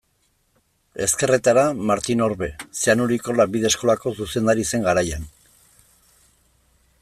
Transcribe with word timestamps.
Ezkerretara, 1.07 1.65
Martin 1.91 2.23
Orbe, 2.27 2.49
Zeanuriko 2.79 3.37
lanbide 3.41 3.71
eskolako 3.73 4.15
zuzendari 4.23 4.67
zen 4.73 4.89
garaian. 4.89 5.29